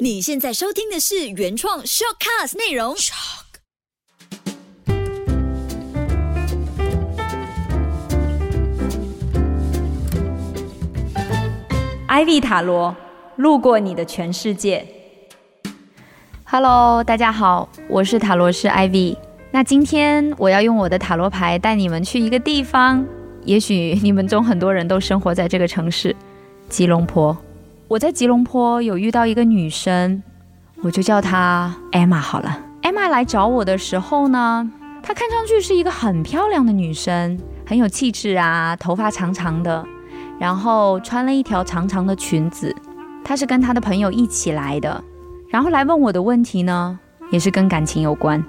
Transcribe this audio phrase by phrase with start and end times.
[0.00, 2.94] 你现在收听的是原创 shortcast 内容。
[12.08, 12.96] Ivy 塔罗
[13.36, 14.84] 路过你的全世界。
[16.44, 19.16] Hello，大家好，我是塔罗师 Ivy。
[19.52, 23.06] 那今天我要用我的塔罗牌带你们去一个地方，
[23.44, 26.14] 也许你们中很多人都生活在这个城市——
[26.68, 27.36] 吉隆坡。
[27.94, 30.20] 我在吉隆坡有遇到一个女生，
[30.82, 32.58] 我就叫她 Emma 好了。
[32.82, 34.68] Emma 来找我的时候呢，
[35.00, 39.86] 她看上去是一个很漂亮的女生，很有气质啊，头发长长的。
[40.40, 42.74] 然后穿了一条长长的裙子，
[43.22, 45.04] 她是跟她的朋友一起来的，
[45.48, 46.98] 然后来问我的问题呢，
[47.30, 48.44] 也是跟感情有关。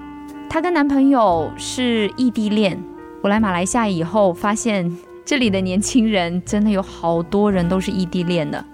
[0.49, 2.83] 她跟男朋友是异地恋，
[3.21, 4.91] 我来马来西亚以后发现，
[5.23, 8.65] 这里的年轻人真的有好多人都是异地恋的，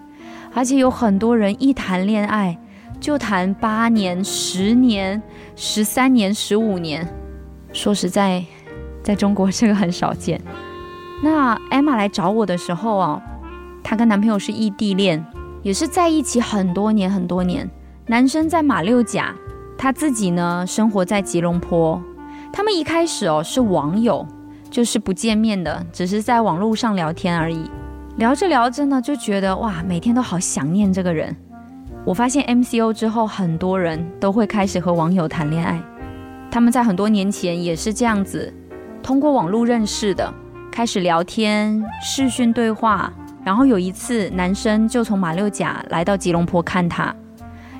[0.53, 2.57] 而且有很多人一谈恋爱
[2.99, 5.21] 就谈八年、十年、
[5.55, 7.07] 十三年、十五年。
[7.73, 8.43] 说实在，
[9.01, 10.39] 在中国这个很少见。
[11.23, 13.21] 那 Emma 来找我的时候啊，
[13.83, 15.25] 她跟男朋友是异地恋，
[15.63, 17.69] 也是在一起很多年很多年。
[18.07, 19.33] 男生在马六甲，
[19.77, 22.01] 她自己呢生活在吉隆坡。
[22.51, 24.27] 他们一开始哦是网友，
[24.69, 27.69] 就是不见面的，只是在网络上聊天而已。
[28.21, 31.35] 聊着聊着呢，就觉得哇，每天都好想念这个人。
[32.05, 35.81] 我发现 MCO 之后，很多人都会开始和网友谈恋爱。
[36.51, 38.53] 他们在很多年前也是这样子，
[39.01, 40.31] 通过网络认识的。
[40.71, 43.11] 开始聊天，视讯对话，
[43.43, 47.15] 然后有一次，男生就从马六甲来到吉隆坡看她，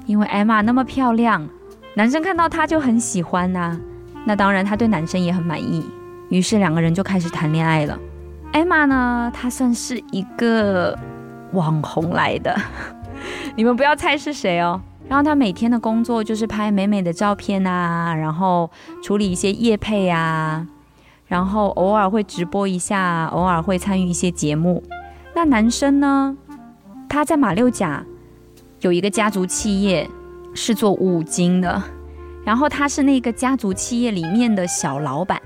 [0.08, 1.48] 因为艾玛那么漂亮，
[1.94, 3.80] 男生看到她就很喜欢呐。
[4.26, 5.86] 那当然，他对男生也很满意，
[6.30, 7.96] 于是两个人就开始谈恋爱了。
[8.52, 10.98] 艾玛呢，她算是一个
[11.54, 12.56] 网红来的，
[13.56, 14.82] 你们不要猜是谁哦。
[15.08, 18.70] 然后她每天的工作就是拍美美的照片啊，然后
[19.04, 20.68] 处理一些夜配啊。
[21.28, 24.84] 然后偶尔会直播一下，偶尔会参与一些节目。
[25.34, 26.36] 那男生呢？
[27.08, 28.06] 他在马六甲
[28.82, 30.10] 有一个家族企业，
[30.54, 31.82] 是做五金的。
[32.44, 35.42] 然后他是那个家族企业里面的小老板，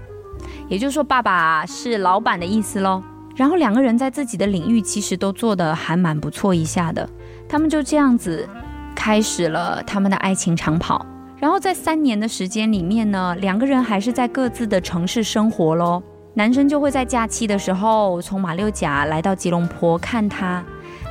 [0.68, 3.02] 也就是说爸爸是老板的意思喽。
[3.36, 7.08] 然后两个人在自己的领域其实都做得还蛮不错一下的。
[7.48, 8.48] 他们就这样子
[8.96, 11.06] 开始了他们的爱情长跑。
[11.38, 16.02] 然后在三年的时间里面呢，两个人还是在各自的城市生活喽。
[16.34, 20.64] 男生就会在假期的时候从马六甲来到吉隆坡看她，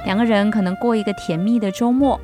[0.06, 2.18] 两个人可能过一个甜蜜的周末，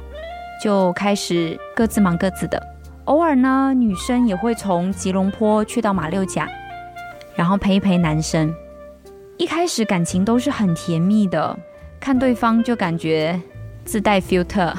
[0.63, 2.61] 就开始各自忙各自的。
[3.05, 6.49] 偶尔呢，女生也会从吉隆坡去到马六甲，
[7.35, 8.55] 然后陪一陪男生。
[9.37, 11.59] 一开始感情都是很甜蜜的，
[11.99, 13.41] 看对方就感觉
[13.85, 14.75] 自带 filter，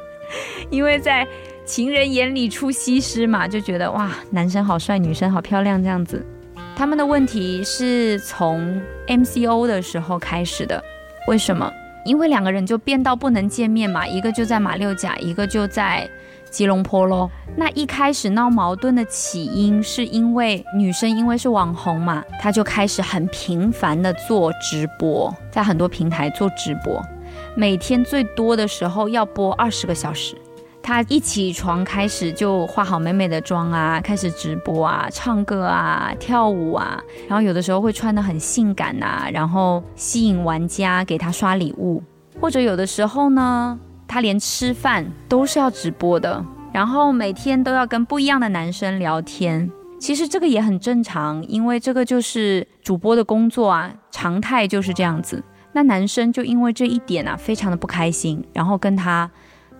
[0.70, 1.26] 因为在。
[1.64, 6.22] 情人眼里出西施嘛，就觉得哇，男生好帅，女生好漂亮这样子。
[6.74, 10.82] 他们的问题是从 MCO 的时候开始的，
[11.28, 11.72] 为什么？
[12.04, 16.06] 因为两个人就变到不能见面嘛，一个就在马六甲，一个就在
[16.52, 17.28] 吉隆坡喽。
[17.56, 27.02] 那一开始闹矛盾的起因是因为女生因为是网红嘛，她就开始很频繁的做直播，在很多平台做直播，
[27.56, 30.36] 每天最多的时候要播二十个小时。
[30.84, 42.02] 她一起床开始就化好美美的妆啊，开始直播啊，唱歌啊，跳舞啊，然后有的时候会穿的很性感呐，然后吸引玩家给她刷礼物，
[42.40, 43.78] 或者有的时候呢，
[44.12, 49.70] 他连吃饭都是要直播的，然后每天都要跟不一样的男生聊天。
[49.98, 55.42] 其实这个也很正常，因为这个就是主播的工作啊，常态就是这样子。
[55.72, 59.30] 那男生就因为这一点啊，非常的不开心，然后跟他。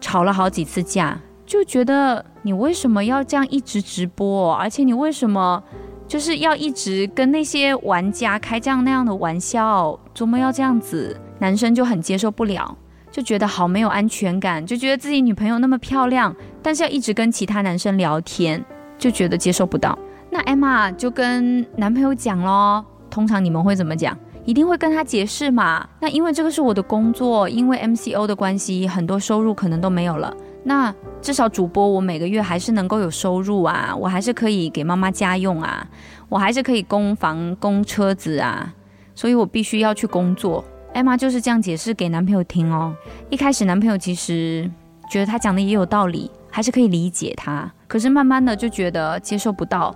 [0.00, 1.16] 吵了好几次架，
[1.46, 4.52] 就觉得你为什么要这样一直直播？
[4.56, 5.62] 而且你为什么
[6.08, 9.96] 就是要一直跟那些玩家开这样那样的玩笑？
[10.12, 11.20] 怎么要这样子？
[11.38, 12.76] 男生就很接受不了，
[13.12, 18.64] 就觉得好没有安全感，就觉得自己女朋友那么漂亮，但是要一直跟其他男生聊天，
[18.98, 19.96] 就觉得接受不到。
[20.30, 24.18] 那 Emma 就跟男朋友讲咯，通常你们会怎么讲？
[24.46, 25.86] 一定会跟他解释嘛？
[26.00, 30.34] 那因为这个是我的工作，因为 MCO 的关系，很多收入可能都没有了。
[30.64, 35.86] 那至少主播我每个月还是能够有收入啊，我还是可以给妈妈家用啊，
[36.28, 38.72] 我还是可以供房供车子啊，
[39.14, 40.64] 所以我必须要去工作。
[40.94, 42.94] 艾玛就是这样解释给男朋友听哦。
[43.30, 44.70] 一开始男朋友其实
[45.10, 49.94] 觉得他讲的也有道理，还是可以理解他，可是慢慢的就觉得接受不到。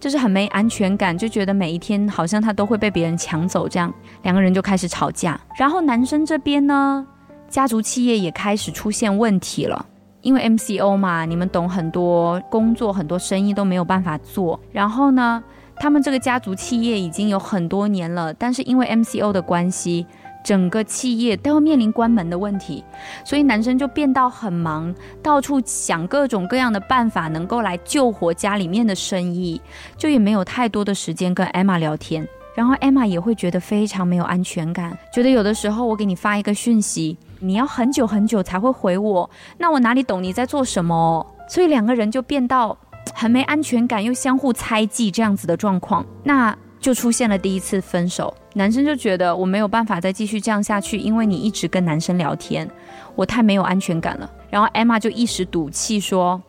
[0.00, 3.92] 就是很没安全感，就觉得每一天好像他都会被别人抢走，这样
[4.22, 5.38] 两个人就开始吵架。
[5.58, 7.04] 然后男生这边呢，
[7.48, 9.84] 家族企业也开始出现问题了，
[10.22, 14.60] 因为 MCO 嘛，你们懂很多工作、很多生意都没有办法做。
[14.70, 15.42] 然后呢，
[15.78, 20.06] 他们这个家族企业已经有很多年了，但是因为 MCO 的关系，
[20.44, 22.84] 整个企业都要面临关门的问题，
[23.24, 29.60] 所以男生就变到很忙，到处想各种各样的办法，能够来救活家里面的生意，
[29.96, 32.26] 就也没有太多的时间跟 Emma 聊天。
[32.54, 41.24] 然后 Emma 也会觉得非常没有安全感，觉得有的时候我给你发一个讯息，你要很久很久才会回我，那我哪里懂你在做什么？
[41.48, 42.76] 所以两个人就变到
[43.14, 48.32] 很没安全感，又相互猜忌这样子的状况，那就出现了第一次分手。
[48.54, 52.68] 男生就觉得我没有办法再继续这样下去，因为你一直跟男生聊天，
[53.14, 54.30] 我太没有安全感了。
[54.50, 56.40] 然后 Emma 就一时赌气说，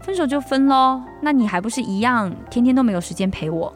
[0.00, 3.72] 分手就分喽，那你还不是一样，天天都没有时间陪我。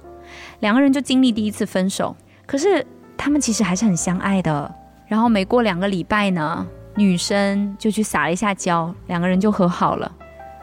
[0.61, 2.17] 两个人就经历第一次分手，
[2.47, 2.87] 可是
[3.17, 4.75] 他们其实还是很相爱的。
[5.07, 10.11] 然后没过两个礼拜呢，女生就去撒了一下娇，两个人就和好了。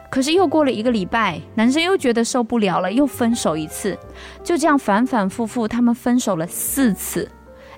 [0.09, 3.97] 可是又过了一个礼拜，男生又觉得受不了了，又分手一次。
[4.43, 7.29] 就这样反反复复，他们分手了四次。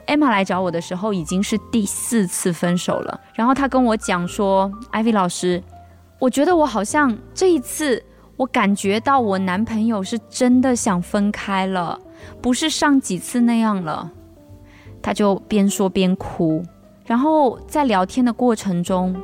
[0.08, 3.20] 艾玛来找我的时候已经是第四次分手了。
[3.36, 5.62] 然后他跟我讲说艾薇老师，
[6.20, 8.04] 我觉得我好像这一次，
[8.38, 12.00] 我感觉到我男朋友是真的想分开了。”
[12.40, 14.10] 不是上几次那样了，
[15.02, 16.64] 他就边说边哭。
[17.04, 19.20] 然后在聊天的过程中，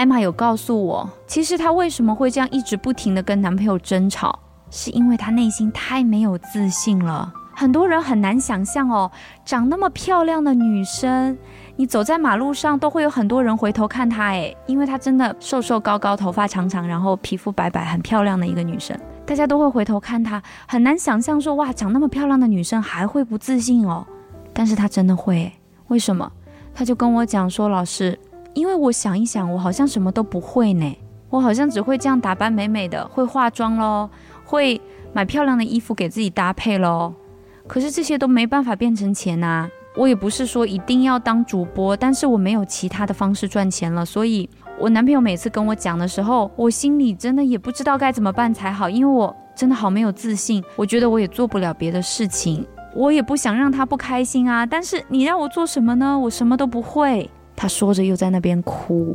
[0.00, 4.38] 艾玛有告诉我，其实她为什么会这样一直不停的跟男朋友争吵，
[4.70, 7.30] 是因为她内心太没有自信了。
[7.54, 9.10] 很多人很难想象哦，
[9.44, 11.36] 长那么漂亮的女生，
[11.76, 18.98] 你走在马路上都会有很多人回头看她，诶，因为她真的瘦瘦高高，头发长长，然后皮肤白白，很漂亮的一个女生。
[19.26, 24.06] 大家都会回头看她，很难想象说哇，长那么漂亮的女生还会不自信哦。
[24.54, 25.52] 但是她真的会，
[25.88, 26.32] 为什么？
[26.72, 28.18] 她就跟我讲说，老师，
[28.54, 30.96] 因为我想一想，我好像什么都不会呢，
[31.28, 34.08] 我好像只会这样打扮美美的，会化妆喽，
[34.44, 34.80] 会
[35.12, 37.14] 买漂亮的衣服给自己搭配喽。
[37.66, 39.68] 可是这些都没办法变成钱呐。
[39.96, 44.48] 我也不是说一定要当主播，但是我没有其他的方式赚钱了，所以。
[44.78, 50.64] 我男朋友每次跟我讲的时候，我心里真的也不知道该怎么办才好，因为我真的好没有自信。
[50.74, 54.64] 我觉得我也做不了别的事情，我也不想让他不开心啊。
[54.64, 56.18] 但是你让我做什么呢？
[56.18, 57.28] 我什么都不会。
[57.60, 59.14] 他说着又在那边哭，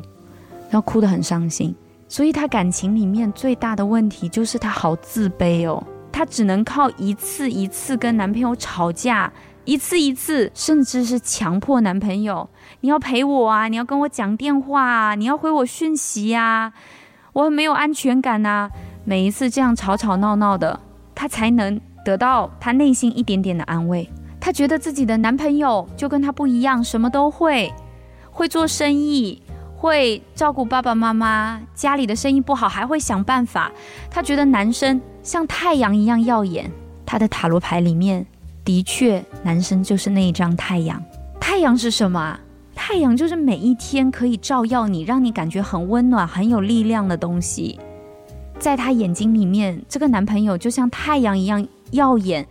[0.70, 1.76] 然后哭得很伤心。
[2.08, 9.34] 所以他感情里面最大的问题就是他好自卑哦，他只能靠一次一次跟男朋友吵架。
[9.64, 12.48] 一次一次，甚至是强迫男朋友，
[12.82, 16.72] 你要陪我啊，你要跟我讲电话啊，你要回我讯息呀，
[17.34, 18.70] 我很没有安全感呐。
[19.06, 20.80] 每一次这样吵吵闹闹的，
[21.16, 24.08] 她才能得到她内心一点点的安慰。
[24.40, 27.74] 她觉得自己的男朋友就跟她不一样，什么都会，
[28.36, 29.42] 会做生意，
[29.78, 33.72] 会照顾爸爸妈妈，家里的生意不好还会想办法。
[34.12, 36.70] 她觉得男生像太阳一样耀眼。
[37.06, 38.26] 她的塔罗牌里面。
[38.66, 41.02] 的确，男生就是那一张太阳。
[41.40, 42.38] 太阳是什么？
[42.76, 47.80] 太阳就是每一天可以照耀你，让你感觉很温暖、很有力量的东西。
[48.60, 52.46] 在他眼睛里面，这个男朋友就像太阳一样耀眼，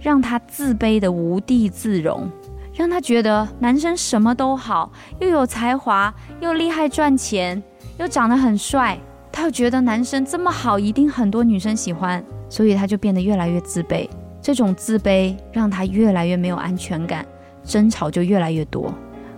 [0.00, 2.30] 让他自卑的无地自容，
[2.74, 4.90] 让他觉得男生什么都好，
[5.20, 7.62] 又有才华，又厉害赚钱，
[7.98, 8.98] 又长得很帅。
[9.30, 14.08] 他又觉得男生这么好，一定很多女生喜欢，所以他就变得越来越自卑。
[14.42, 17.24] 这种自卑让他越来越没有安全感，
[17.64, 18.92] 争吵就越来越多。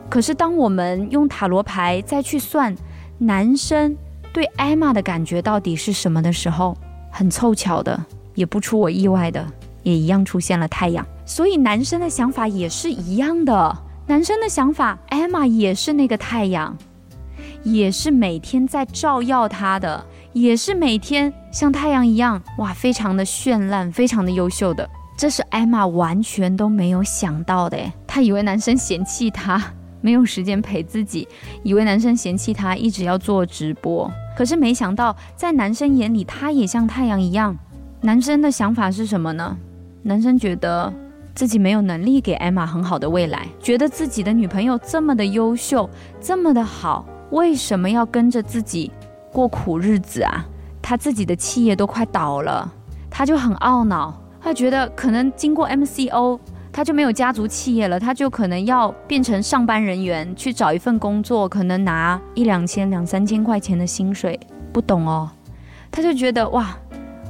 [0.08, 2.74] 可是，当我们用塔罗牌再去算
[3.18, 3.96] 男生
[4.32, 6.76] 对艾玛的感觉到底是什么的时候，
[7.10, 9.44] 很凑巧的，也不出我意外的，
[9.82, 11.06] 也一样出现了太阳。
[11.26, 13.76] 所以，男生的想法也是一样的。
[14.06, 16.74] 男生的想法，艾玛也是那个太阳，
[17.64, 24.88] 也是每天在照耀他的，也是每天像太阳一样，哇，非常的绚烂，非常的优秀的。
[25.18, 29.60] 这是艾玛完全都没有想到的，她以为男生嫌弃她
[30.00, 31.26] 没有时间陪自己，
[31.64, 37.56] 以为男生嫌弃她一直要做直播，可是没想到在男生眼里，她也像太阳一样。
[38.02, 39.56] 男生的想法是什么呢？
[40.02, 40.92] 男生觉得
[41.36, 45.88] 自己没有能力给艾玛很好的未来，觉得自己的女朋友这么的优秀，
[46.18, 48.90] 这么的好，为什么要跟着自己
[49.30, 50.46] 过苦日子啊？
[50.80, 52.72] 他自己的企业都快倒了，
[53.10, 54.18] 他就很懊恼。
[54.40, 56.38] 他觉得可能经过 MCO，
[56.72, 64.40] 他就没有家族企业了，他就可能要变成上班人员，去找一份工作，可能拿一两千、两三千块钱的薪水。
[64.72, 65.28] 不懂哦，
[65.90, 66.74] 他就觉得哇，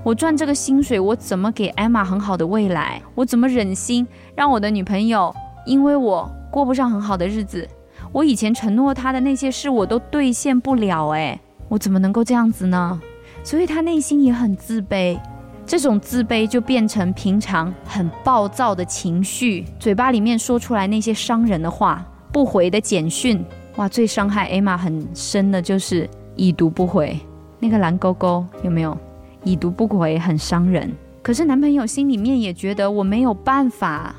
[0.06, 3.02] 我赚这个薪水，我怎么给艾玛很好的未来？
[3.16, 5.34] 我怎么忍心让我的女朋友
[5.66, 7.68] 因为我过不上很好的日子？
[8.12, 11.08] 我以前承诺她的那些事，我都兑现不了。
[11.08, 11.36] 哎，
[11.68, 13.00] 我怎么能够这样子呢？
[13.42, 15.18] 所以她内心也很自卑。
[15.66, 23.44] 这种自卑就变成平常很暴躁的情绪，嘴巴里面说出来那些伤人的话，不回的简讯。
[23.74, 27.18] 哇，最伤害艾玛很深的就是已读不回，
[27.58, 28.96] 那个蓝勾勾有没有？
[29.46, 30.92] 已读不回很伤人。
[31.22, 34.14] 可是男朋友心里面也觉得我没有办法，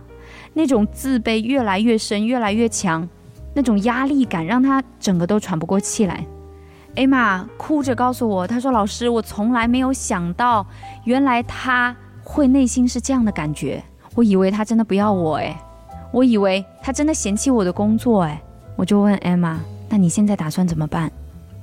[0.53, 3.07] 那种自卑越来越深，越来越强，
[3.53, 6.25] 那种压力感让他整个都喘不过气来。
[6.95, 10.65] 艾玛哭着告诉我，她说：“老师，我从来没有想到，
[11.03, 13.83] 原来他会内心是这样的感觉。
[14.15, 15.55] 我以为他真的不要我，诶，
[16.11, 18.39] 我以为他真的嫌弃我的工作，诶。
[18.75, 21.11] 我就问艾玛：那你现在打算怎么办？”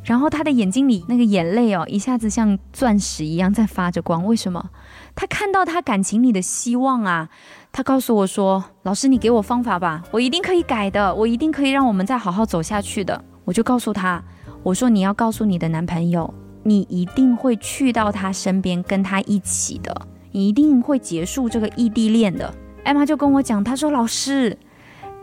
[0.04, 4.24] 然后他的眼睛里那个眼泪哦，一下子像钻石一样在发着光。
[4.26, 4.70] 为什么？
[5.14, 7.30] 他看到他感情里的希望啊！
[7.72, 14.22] 他告诉我说：“老师，你给我方法吧，我一定可以改的，我一定可以让我们再好好走下去的。”我就告诉他
[14.62, 16.32] ：“我说你要告诉你的男朋友，
[16.62, 24.58] 你一定会去到他身边跟他一起的，你一定会结束这个异地恋的。”艾玛就跟我讲：“他说老师，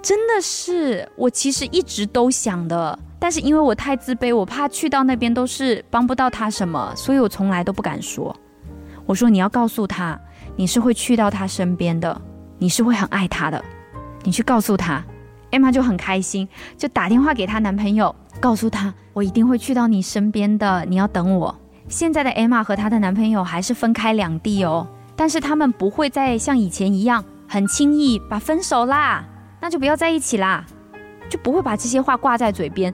[0.01, 8.35] 真的是我其实一直都想的。”但是因为我太自卑，我怕去到那边都是帮不到他什么，所以我从来都不敢说。
[9.05, 10.19] 我说你要告诉他，
[10.55, 12.19] 你是会去到他身边的，
[12.57, 13.63] 你是会很爱他的，
[14.23, 15.03] 你去告诉他。
[15.51, 21.55] 艾玛就很开心，就打电话给她男朋友，告诉他我一定会去到你身边的，你要等我。
[21.87, 29.23] 现在的艾玛和她的男朋友还是分开两地哦，但是他们不会再像以前一样很轻易把分手啦，
[29.59, 30.65] 那就不要在一起啦。
[31.31, 32.93] 就不会把这些话挂在嘴边，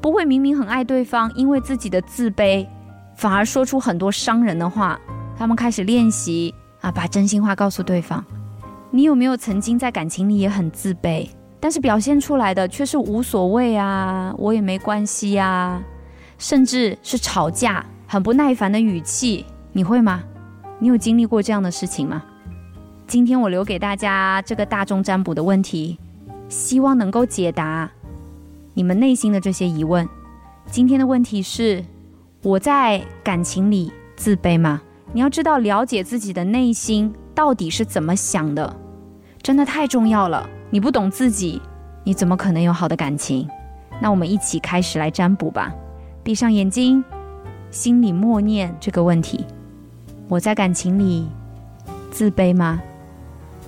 [0.00, 2.66] 不会明明很爱对方，因为自己的自卑，
[3.14, 4.98] 反而说出很多伤人的话。
[5.38, 8.24] 他们开始练习啊，把真心话告诉对方。
[8.90, 11.28] 你有没有曾经在感情里也很自卑，
[11.60, 15.78] 但是表现出来的却是无所谓啊，我也没关系呀，
[16.38, 20.22] 甚至是吵架很不耐烦的语气，你会吗？
[20.78, 22.22] 你有经历过这样的事情吗？
[23.06, 25.98] 今天我留给大家这个大众占卜的问题。
[26.48, 27.90] 希望能够解答
[28.74, 30.08] 你们内心的这些疑问。
[30.70, 31.84] 今天的问题是：
[32.42, 34.82] 我在感情里自卑吗？
[35.12, 38.76] 你要知道，了解自己的内心到底是怎么想的，
[39.40, 40.48] 真的太重要了。
[40.70, 41.62] 你不懂自己，
[42.04, 43.48] 你怎么可能有好的感情？
[44.00, 45.72] 那我们一起开始来占卜吧。
[46.22, 47.02] 闭上眼睛，
[47.70, 49.46] 心里默念这个问题：
[50.28, 51.28] 我在感情里
[52.10, 52.82] 自卑吗？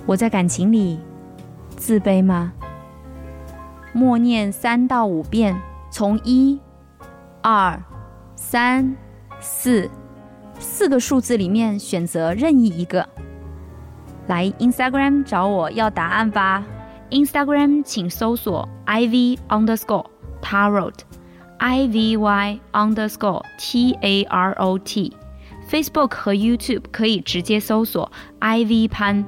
[0.05, 0.99] 我在感情里
[1.77, 2.51] 自卑吗？
[3.93, 5.59] 默念三到五遍，
[5.91, 6.59] 从一、
[7.41, 7.81] 二、
[8.35, 8.95] 三、
[9.39, 9.89] 四
[10.59, 13.07] 四个数字里面选择任意一个。
[14.27, 16.63] 来 Instagram 找我要答案吧。
[17.09, 20.05] Instagram 请搜索 iv underscore
[20.41, 25.15] tarot，i v y underscore t a r o t。
[25.67, 29.25] Facebook 和 YouTube 可以直接搜索 iv 潘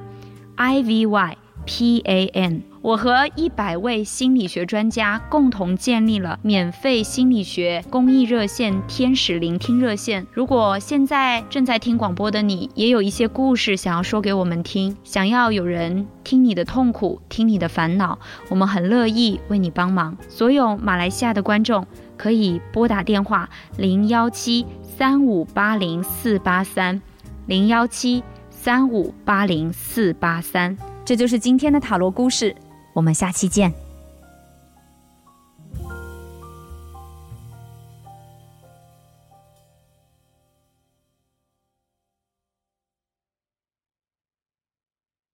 [0.56, 2.71] ，i v y p a n。
[2.82, 10.26] 我和一百位心理学专家共同建立了免费心理学公益热线“天使聆听热线”。
[10.34, 20.16] 如果现在正在听广播的你，也有一些故事想要说给我们听，想要有人听你的痛苦，听你的烦恼，我们很乐意为你帮忙。
[20.28, 21.86] 所有马来西亚的观众
[22.16, 27.00] 可以拨打电话零幺七三五八零四八三
[27.46, 30.76] 零幺七三五八零四八三。
[31.04, 32.54] 这就是今天的塔罗故事。
[32.92, 33.91] 我们下期见。